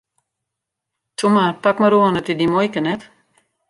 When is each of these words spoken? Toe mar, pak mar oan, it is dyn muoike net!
Toe 1.17 1.31
mar, 1.37 1.51
pak 1.63 1.75
mar 1.81 1.93
oan, 2.01 2.19
it 2.21 2.31
is 2.31 2.37
dyn 2.39 2.53
muoike 2.53 2.79
net! 2.83 3.01